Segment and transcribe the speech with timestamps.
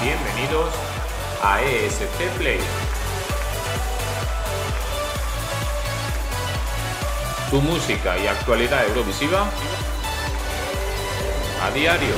[0.00, 0.72] Bienvenidos
[1.42, 2.60] a ESC Play.
[7.50, 9.50] Tu música y actualidad eurovisiva
[11.60, 12.14] a diario.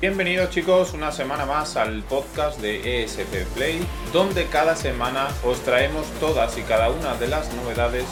[0.00, 6.06] Bienvenidos chicos una semana más al podcast de ESP Play, donde cada semana os traemos
[6.18, 8.04] todas y cada una de las novedades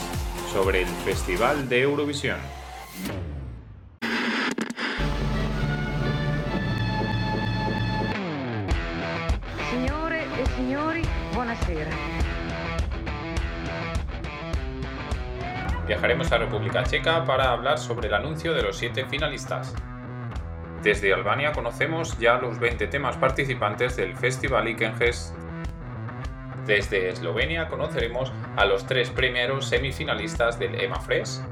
[0.53, 2.64] sobre el Festival de Eurovisión.
[11.33, 11.91] Buonasera.
[15.87, 19.75] Viajaremos a República Checa para hablar sobre el anuncio de los siete finalistas.
[20.81, 25.33] Desde Albania conocemos ya los 20 temas participantes del Festival Ikenges.
[26.65, 31.43] Desde Eslovenia conoceremos a los tres primeros semifinalistas del EMAFRES.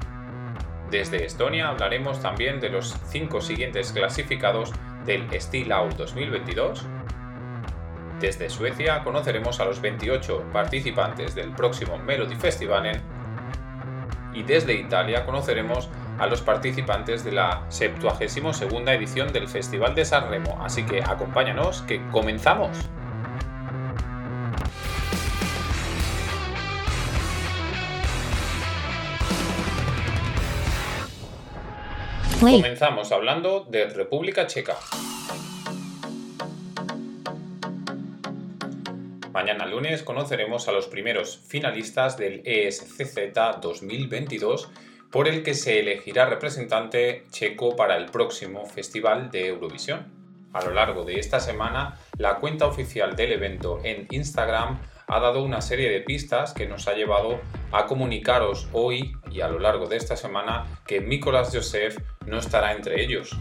[0.90, 4.72] Desde Estonia hablaremos también de los cinco siguientes clasificados
[5.06, 6.86] del Steel Out 2022.
[8.20, 13.02] Desde Suecia conoceremos a los 28 participantes del próximo Melody Festivalen
[14.34, 15.90] y desde Italia conoceremos
[16.20, 18.22] a los participantes de la 72
[18.88, 20.60] edición del Festival de San Remo.
[20.64, 22.90] Así que acompáñanos, que comenzamos.
[32.40, 34.76] Comenzamos hablando de República Checa.
[39.34, 44.70] Mañana lunes conoceremos a los primeros finalistas del ESCZ 2022
[45.12, 50.06] por el que se elegirá representante checo para el próximo Festival de Eurovisión.
[50.54, 55.44] A lo largo de esta semana, la cuenta oficial del evento en Instagram ha dado
[55.44, 59.88] una serie de pistas que nos ha llevado a comunicaros hoy y a lo largo
[59.88, 63.36] de esta semana que Mikolas Josef no estará entre ellos.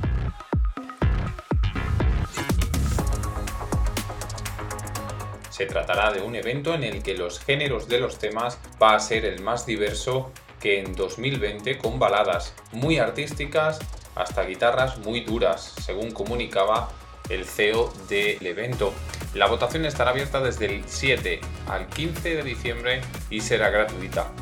[5.63, 8.98] Se tratará de un evento en el que los géneros de los temas va a
[8.98, 13.79] ser el más diverso que en 2020 con baladas muy artísticas
[14.17, 16.91] hasta guitarras muy duras, según comunicaba
[17.29, 18.92] el CEO del evento.
[19.35, 23.01] La votación estará abierta desde el 7 al 15 de diciembre
[23.31, 24.33] y será gratuita.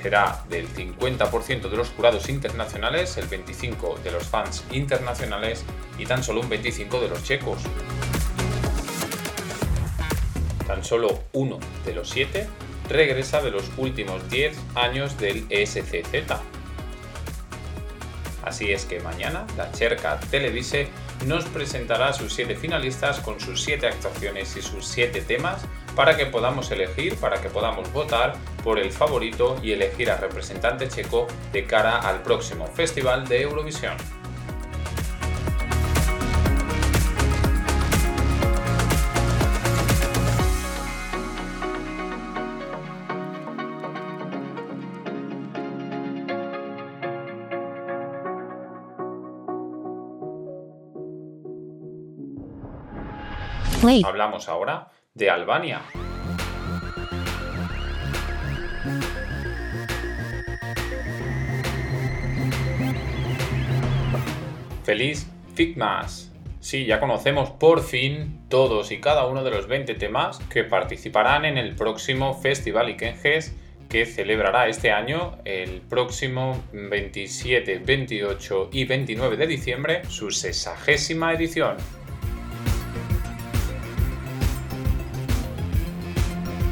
[0.00, 5.64] Será del 50% de los jurados internacionales, el 25% de los fans internacionales
[5.98, 7.58] y tan solo un 25% de los checos.
[10.68, 12.46] Tan solo uno de los siete
[12.88, 16.36] regresa de los últimos 10 años del ESCZ.
[18.44, 20.88] Así es que mañana la Cherka Televise
[21.26, 25.62] nos presentará sus 7 finalistas con sus 7 actuaciones y sus 7 temas
[25.96, 30.86] para que podamos elegir, para que podamos votar por el favorito y elegir al representante
[30.88, 33.96] checo de cara al próximo Festival de Eurovisión.
[54.04, 55.80] Hablamos ahora de Albania.
[64.82, 66.32] Feliz Figmas.
[66.58, 71.44] Sí, ya conocemos por fin todos y cada uno de los 20 temas que participarán
[71.44, 73.54] en el próximo Festival Ikenges
[73.88, 81.76] que celebrará este año el próximo 27, 28 y 29 de diciembre su sesagésima edición.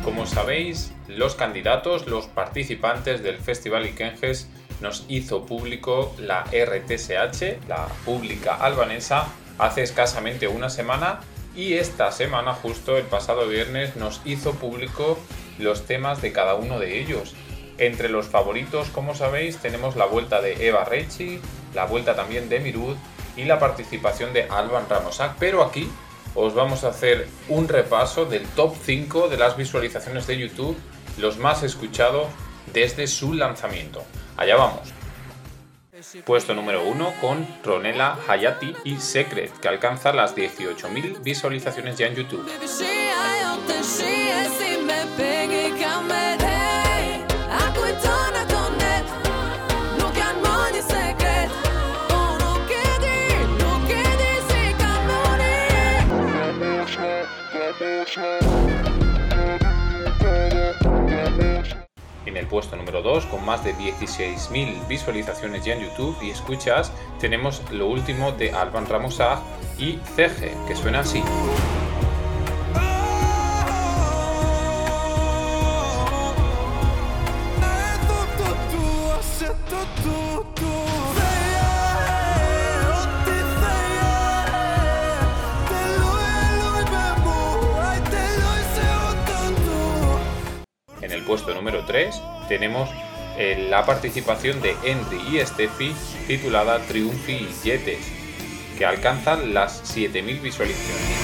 [0.06, 4.48] Como sabéis, los candidatos, los participantes del Festival Ikenges
[4.80, 9.26] nos hizo público la RTSH, la pública albanesa,
[9.58, 11.18] hace escasamente una semana
[11.56, 15.18] y esta semana, justo el pasado viernes, nos hizo público
[15.58, 17.34] los temas de cada uno de ellos.
[17.76, 21.40] Entre los favoritos, como sabéis, tenemos la vuelta de Eva Reichi,
[21.74, 22.96] la vuelta también de Mirud
[23.36, 25.90] y la participación de Alban Ramosak, pero aquí
[26.36, 30.76] os vamos a hacer un repaso del top 5 de las visualizaciones de YouTube,
[31.18, 32.28] los más escuchados
[32.72, 34.04] desde su lanzamiento.
[34.36, 34.92] Allá vamos.
[36.26, 42.14] Puesto número 1 con Ronela Hayati y Secret, que alcanza las 18.000 visualizaciones ya en
[42.16, 42.46] YouTube.
[62.56, 67.86] Puesto número 2 con más de 16.000 visualizaciones ya en YouTube y escuchas, tenemos lo
[67.86, 69.40] último de Alban Ramosag
[69.78, 71.22] y Ceje, que suena así.
[92.56, 92.88] Tenemos
[93.36, 95.94] eh, la participación de Henry y Steffi
[96.26, 98.10] titulada Triunfi y Yetes,
[98.78, 101.15] que alcanzan las 7000 visualizaciones.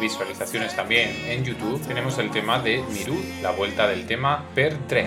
[0.00, 5.06] Visualizaciones también en YouTube, tenemos el tema de Mirud, la vuelta del tema Per Tre.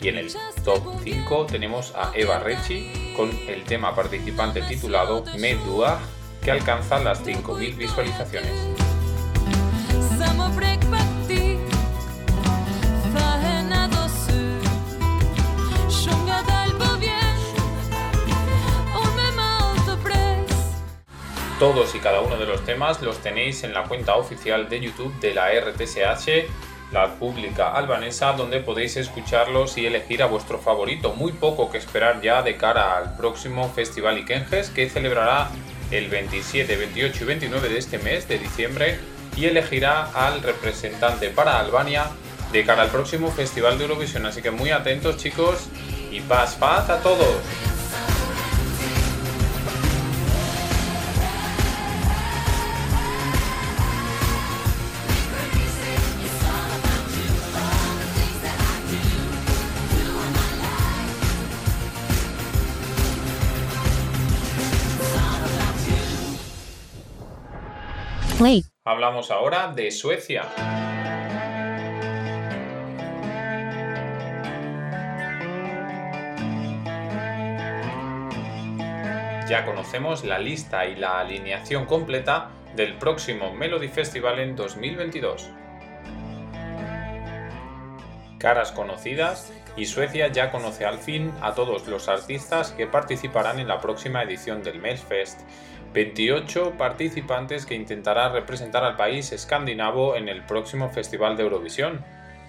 [0.00, 0.32] Y en el
[0.64, 6.00] top 5 tenemos a Eva Recci con el tema participante titulado Medua
[6.46, 8.52] que alcanza las 5.000 visualizaciones.
[21.58, 25.18] Todos y cada uno de los temas los tenéis en la cuenta oficial de YouTube
[25.18, 26.28] de la RTSH,
[26.92, 31.12] la pública albanesa, donde podéis escucharlos y elegir a vuestro favorito.
[31.12, 35.50] Muy poco que esperar ya de cara al próximo Festival Ikenges que celebrará
[35.90, 38.98] el 27, 28 y 29 de este mes de diciembre
[39.36, 42.06] y elegirá al representante para Albania
[42.52, 44.26] de cara al próximo Festival de Eurovisión.
[44.26, 45.68] Así que muy atentos chicos
[46.10, 47.36] y paz, paz a todos.
[68.84, 70.44] Hablamos ahora de Suecia.
[79.48, 85.50] Ya conocemos la lista y la alineación completa del próximo Melody Festival en 2022.
[88.38, 93.66] Caras conocidas y Suecia ya conoce al fin a todos los artistas que participarán en
[93.66, 95.40] la próxima edición del Melfest
[95.92, 102.04] 28 participantes que intentará representar al país escandinavo en el próximo Festival de Eurovisión.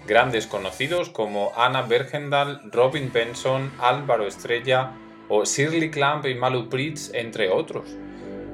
[0.06, 4.92] Grandes conocidos como Anna Bergendal, Robin Benson, Álvaro Estrella
[5.30, 7.96] o Shirley Clamp y Malu Pritz, entre otros.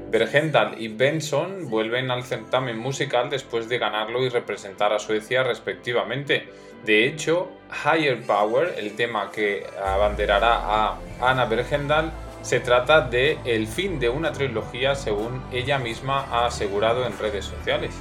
[0.09, 6.47] Bergendal y Benson vuelven al certamen musical después de ganarlo y representar a Suecia respectivamente.
[6.85, 7.50] De hecho,
[7.83, 12.12] Higher Power, el tema que abanderará a Anna Bergendal,
[12.44, 17.45] se trata de el fin de una trilogía según ella misma ha asegurado en redes
[17.45, 17.95] sociales.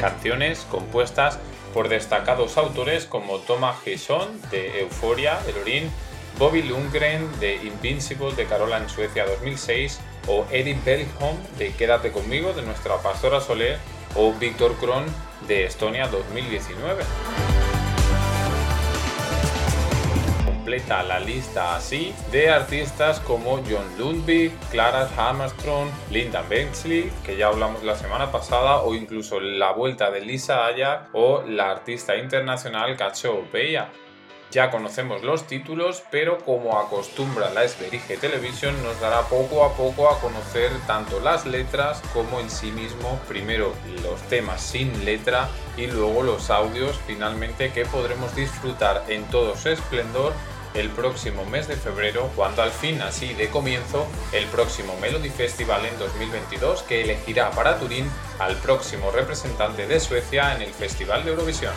[0.00, 1.38] Canciones compuestas
[1.74, 5.38] por destacados autores como Thomas Gesson de Euphoria,
[6.38, 12.54] Bobby Lundgren de Invincible de Carola en Suecia 2006 o Eddie Belholm de Quédate conmigo
[12.54, 13.78] de nuestra Pastora Soler
[14.14, 15.04] o Víctor Kron
[15.46, 17.04] de Estonia 2019.
[20.70, 27.82] La lista así de artistas como John Lundvik, Clara Hammerstrom, Linda Bensley, que ya hablamos
[27.82, 33.42] la semana pasada, o incluso la vuelta de Lisa Ayak o la artista internacional Cacho
[33.50, 33.90] Peya.
[34.52, 40.08] Ya conocemos los títulos, pero como acostumbra la Esberige Television, nos dará poco a poco
[40.08, 43.72] a conocer tanto las letras como en sí mismo, primero
[44.02, 49.68] los temas sin letra y luego los audios finalmente que podremos disfrutar en todo su
[49.68, 50.32] esplendor
[50.74, 55.84] el próximo mes de febrero, cuando al fin así de comienzo el próximo Melody Festival
[55.86, 61.30] en 2022 que elegirá para Turín al próximo representante de Suecia en el Festival de
[61.30, 61.74] Eurovisión.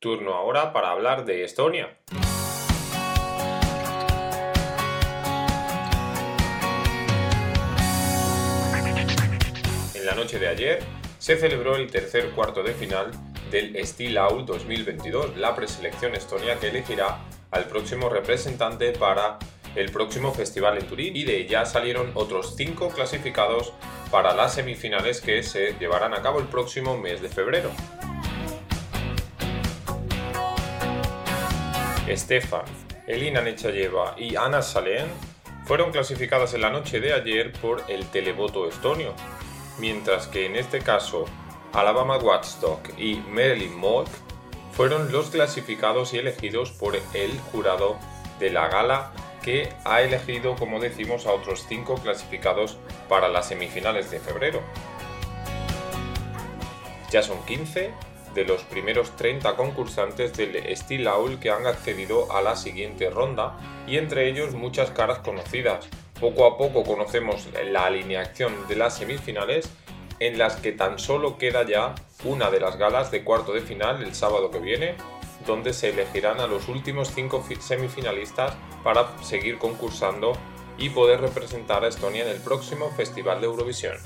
[0.00, 1.96] Turno ahora para hablar de Estonia.
[10.14, 10.80] Noche de ayer
[11.18, 13.10] se celebró el tercer cuarto de final
[13.50, 17.18] del Steel Out 2022, la preselección estonia que elegirá
[17.50, 19.38] al próximo representante para
[19.74, 23.72] el próximo festival en Turín y de ella salieron otros 5 clasificados
[24.10, 27.70] para las semifinales que se llevarán a cabo el próximo mes de febrero.
[32.10, 32.64] Stefan,
[33.06, 35.06] Elina Nechayeva y Ana Salén
[35.64, 39.14] fueron clasificadas en la noche de ayer por el televoto estonio,
[39.78, 41.24] mientras que en este caso
[41.72, 44.08] Alabama Watchdog y Marilyn Monk
[44.72, 47.98] fueron los clasificados y elegidos por el jurado
[48.38, 49.12] de la gala
[49.42, 54.60] que ha elegido, como decimos, a otros 5 clasificados para las semifinales de febrero.
[57.10, 57.92] Ya son 15
[58.34, 63.58] de los primeros 30 concursantes del Steel Owl que han accedido a la siguiente ronda
[63.86, 65.88] y entre ellos muchas caras conocidas.
[66.22, 69.68] Poco a poco conocemos la alineación de las semifinales
[70.20, 74.00] en las que tan solo queda ya una de las galas de cuarto de final
[74.04, 74.94] el sábado que viene,
[75.48, 80.34] donde se elegirán a los últimos 5 semifinalistas para seguir concursando
[80.78, 83.96] y poder representar a Estonia en el próximo Festival de Eurovisión.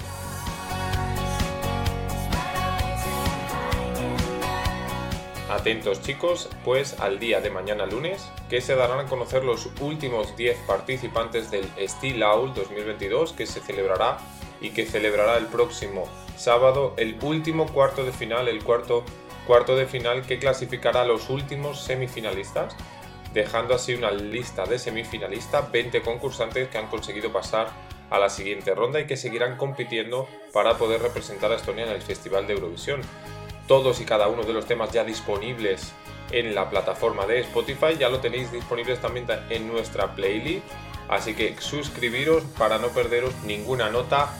[5.57, 10.37] Atentos chicos, pues al día de mañana lunes, que se darán a conocer los últimos
[10.37, 14.19] 10 participantes del Steel Owl 2022 que se celebrará
[14.61, 16.05] y que celebrará el próximo
[16.37, 19.03] sábado el último cuarto de final, el cuarto
[19.47, 22.77] cuarto de final que clasificará a los últimos semifinalistas,
[23.33, 27.69] dejando así una lista de semifinalistas, 20 concursantes que han conseguido pasar
[28.11, 32.03] a la siguiente ronda y que seguirán compitiendo para poder representar a Estonia en el
[32.03, 33.01] Festival de Eurovisión
[33.67, 35.93] todos y cada uno de los temas ya disponibles
[36.31, 40.65] en la plataforma de Spotify, ya lo tenéis disponibles también en nuestra playlist,
[41.09, 44.31] así que suscribiros para no perderos ninguna nota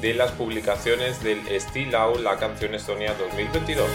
[0.00, 3.88] de las publicaciones del Steel Out, la canción Estonia 2022.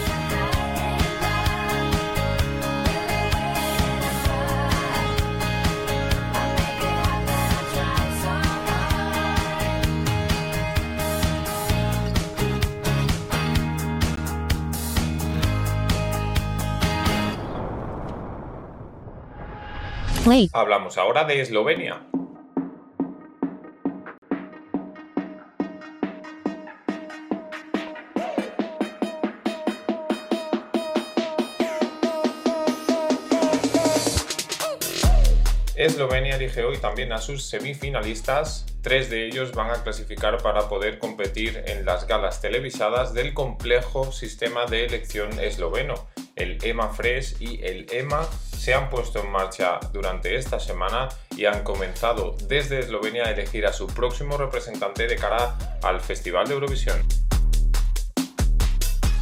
[20.52, 22.02] Hablamos ahora de Eslovenia.
[35.74, 38.66] Eslovenia elige hoy también a sus semifinalistas.
[38.82, 44.12] Tres de ellos van a clasificar para poder competir en las galas televisadas del complejo
[44.12, 45.94] sistema de elección esloveno,
[46.38, 48.26] el EMA Fresh y el EMA
[48.56, 53.66] se han puesto en marcha durante esta semana y han comenzado desde Eslovenia a elegir
[53.66, 56.98] a su próximo representante de cara al Festival de Eurovisión.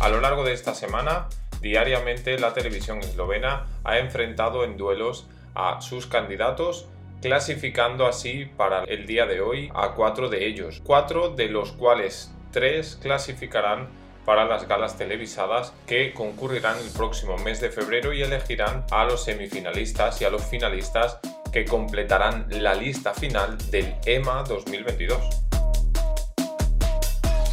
[0.01, 1.29] A lo largo de esta semana,
[1.61, 6.87] diariamente la televisión eslovena ha enfrentado en duelos a sus candidatos
[7.23, 12.33] clasificando así para el día de hoy a cuatro de ellos, cuatro de los cuales
[12.53, 13.89] tres clasificarán
[14.27, 19.25] para las galas televisadas que concurrirán el próximo mes de febrero y elegirán a los
[19.25, 21.19] semifinalistas y a los finalistas
[21.53, 25.19] que completarán la lista final del EMA 2022.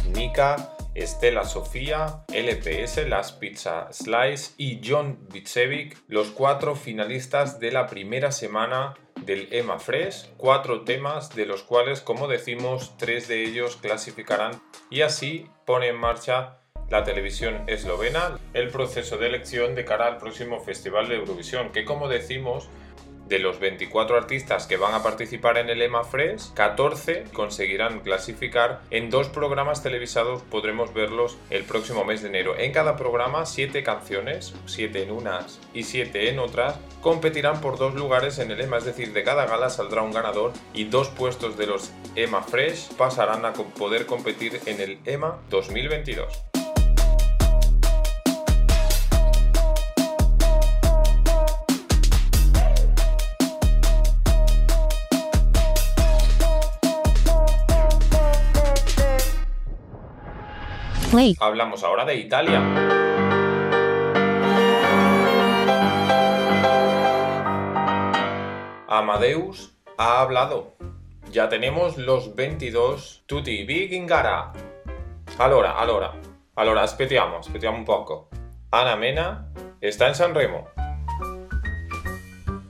[0.08, 7.86] Nika, Estela Sofía, LPS, Las Pizza Slice y John Vitsevic, los cuatro finalistas de la
[7.86, 13.76] primera semana del EMA Fresh, cuatro temas de los cuales, como decimos, tres de ellos
[13.76, 16.58] clasificarán y así pone en marcha
[16.90, 21.84] la televisión eslovena el proceso de elección de cara al próximo Festival de Eurovisión, que
[21.84, 22.68] como decimos,
[23.28, 28.82] de los 24 artistas que van a participar en el EMA Fresh, 14 conseguirán clasificar.
[28.90, 32.58] En dos programas televisados podremos verlos el próximo mes de enero.
[32.58, 37.94] En cada programa, 7 canciones, 7 en unas y 7 en otras, competirán por dos
[37.94, 41.56] lugares en el EMA, es decir, de cada gala saldrá un ganador y dos puestos
[41.56, 46.53] de los EMA Fresh pasarán a poder competir en el EMA 2022.
[61.38, 62.60] Hablamos ahora de Italia.
[68.88, 70.74] Amadeus ha hablado.
[71.30, 74.52] Ya tenemos los 22 tutti big in gara.
[75.38, 76.14] Allora, allora,
[76.56, 78.28] allora, aspettiamo, aspettiamo un poco.
[78.72, 79.46] Ana Mena
[79.80, 80.66] está en Sanremo.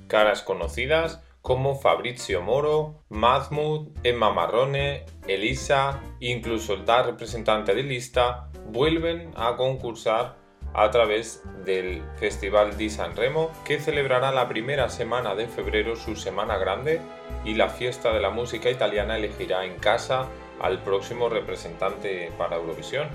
[0.07, 9.31] Caras conocidas como Fabrizio Moro, Mahmoud, Emma Marrone, Elisa, incluso la representante de lista, vuelven
[9.37, 10.37] a concursar
[10.73, 16.17] a través del Festival di San Remo, que celebrará la primera semana de febrero su
[16.17, 17.03] Semana Grande
[17.45, 20.29] y la fiesta de la música italiana elegirá en casa
[20.63, 23.09] al próximo representante para Eurovisión.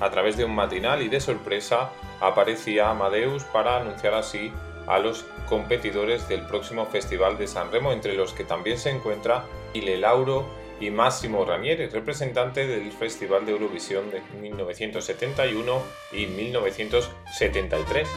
[0.00, 4.52] A través de un matinal y de sorpresa aparecía Amadeus para anunciar así
[4.88, 9.44] a los competidores del próximo Festival de San Remo, entre los que también se encuentra
[9.74, 10.46] Ile Lauro
[10.80, 18.08] y Massimo Ranieri, representante del Festival de Eurovisión de 1971 y 1973.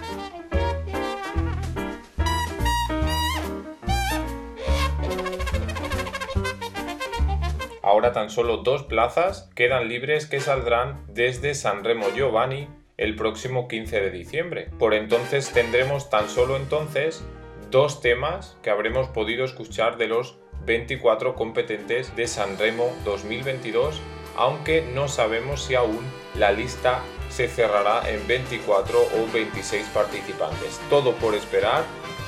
[7.84, 12.70] Ahora tan solo dos plazas quedan libres que saldrán desde San Remo Giovanni
[13.02, 14.70] el próximo 15 de diciembre.
[14.78, 17.24] Por entonces tendremos tan solo entonces
[17.72, 24.00] dos temas que habremos podido escuchar de los 24 competentes de San Remo 2022,
[24.38, 26.06] aunque no sabemos si aún
[26.36, 30.80] la lista se cerrará en 24 o 26 participantes.
[30.92, 31.84] Todo por esperar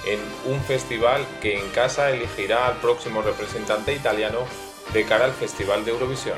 [0.07, 0.19] en
[0.51, 4.39] un festival que en casa elegirá al próximo representante italiano
[4.91, 6.37] de cara al Festival de Eurovisión.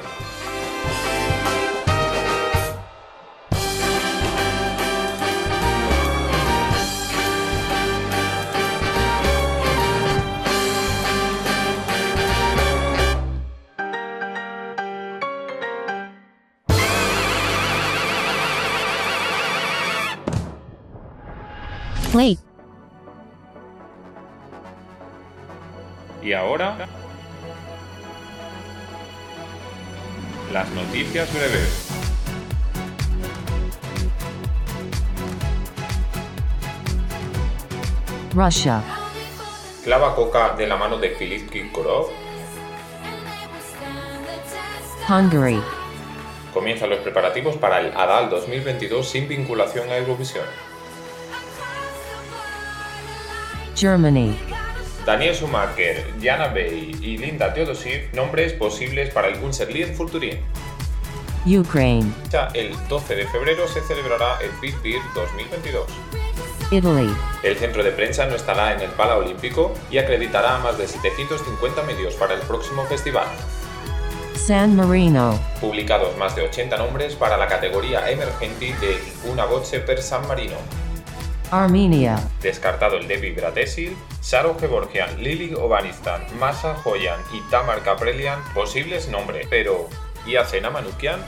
[26.26, 26.76] Y ahora,
[30.52, 31.88] las noticias breves.
[38.34, 38.82] Russia.
[39.84, 42.08] Clava coca de la mano de Filip Kirkorov.
[45.08, 45.62] Hungary.
[46.56, 50.46] Comienzan los preparativos para el ADAL 2022 sin vinculación a Eurovisión.
[53.76, 54.55] Germany.
[55.06, 60.40] Daniel Schumacher, Jana Bey y Linda Teodosiv, nombres posibles para el Künstlerlied Futurín.
[61.46, 62.12] Ukraine.
[62.56, 65.86] El 12 de febrero se celebrará el Big Beer 2022.
[66.72, 67.16] Italy.
[67.44, 70.88] El centro de prensa no estará en el Pala Olímpico y acreditará a más de
[70.88, 73.28] 750 medios para el próximo festival.
[74.34, 75.40] San Marino.
[75.62, 78.98] Publicados más de 80 nombres para la categoría emergente de
[79.32, 80.58] Una voce per San Marino.
[81.64, 82.20] Armenia.
[82.42, 89.48] Descartado el Debbie Bratesil, Saro Gevorgian, Lili Ovanistan, Masa Joyan y Tamar Kaprelian, posibles nombres,
[89.50, 89.88] pero
[90.26, 91.20] ¿y Acena Manukian?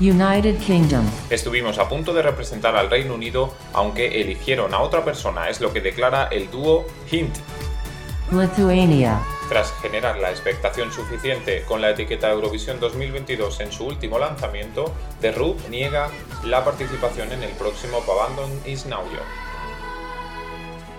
[0.00, 1.04] United Kingdom.
[1.28, 5.72] Estuvimos a punto de representar al Reino Unido, aunque eligieron a otra persona, es lo
[5.72, 7.36] que declara el dúo Hint.
[8.30, 9.20] Lithuania.
[9.50, 15.32] Tras generar la expectación suficiente con la etiqueta Eurovisión 2022 en su último lanzamiento, The
[15.32, 16.08] Roop niega
[16.44, 19.02] la participación en el próximo Pavandon is Now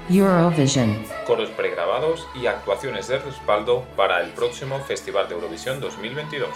[0.09, 1.01] Eurovision.
[1.25, 6.49] Coros pregrabados y actuaciones de respaldo para el próximo Festival de Eurovisión 2022.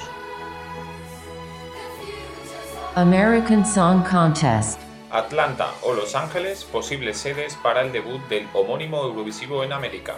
[2.95, 4.81] American Song Contest.
[5.11, 10.15] Atlanta o Los Ángeles, posibles sedes para el debut del homónimo Eurovisivo en América.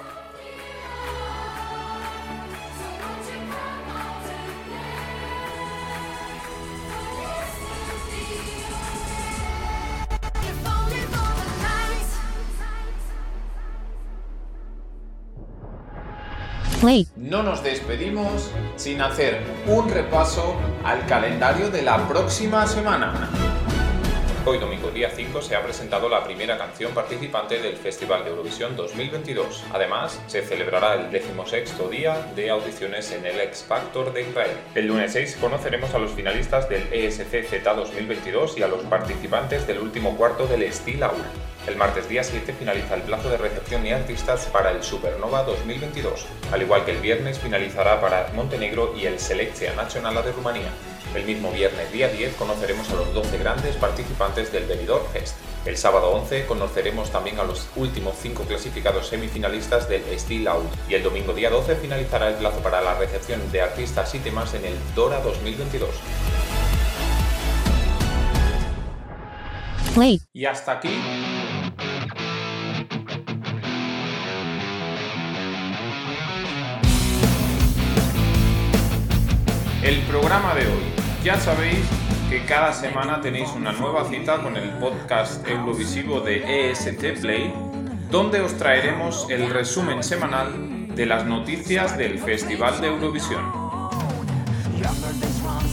[17.15, 23.29] No nos despedimos sin hacer un repaso al calendario de la próxima semana.
[24.49, 28.77] Hoy domingo día 5 se ha presentado la primera canción participante del Festival de Eurovisión
[28.77, 29.65] 2022.
[29.73, 34.55] Además, se celebrará el decimosexto día de audiciones en el X Factor de Israel.
[34.73, 39.67] El lunes 6 conoceremos a los finalistas del ESC Z 2022 y a los participantes
[39.67, 41.25] del último cuarto del Steel Aul.
[41.67, 46.25] El martes día 7 finaliza el plazo de recepción y artistas para el Supernova 2022,
[46.53, 50.71] al igual que el viernes finalizará para Montenegro y el Selectia Nacional de Rumanía.
[51.15, 55.35] El mismo viernes día 10 conoceremos a los 12 grandes participantes del Benidorm Fest.
[55.65, 60.95] El sábado 11 conoceremos también a los últimos 5 clasificados semifinalistas del Steel Out y
[60.95, 64.65] el domingo día 12 finalizará el plazo para la recepción de artistas y temas en
[64.65, 65.89] el Dora 2022.
[70.31, 70.89] Y hasta aquí
[79.87, 80.83] el programa de hoy.
[81.23, 81.79] Ya sabéis
[82.29, 87.53] que cada semana tenéis una nueva cita con el podcast Eurovisivo de EST Play,
[88.11, 93.41] donde os traeremos el resumen semanal de las noticias del Festival de Eurovisión.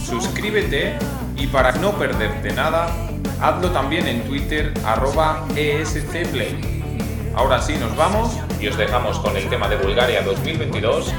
[0.06, 0.96] Suscríbete
[1.36, 2.86] Y para no perderte nada,
[3.40, 6.84] hazlo también en Twitter arroba ESCPlay.
[7.34, 11.12] Ahora sí nos vamos y os dejamos con el tema de Bulgaria 2022.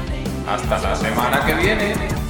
[0.48, 2.25] Hasta la semana que viene.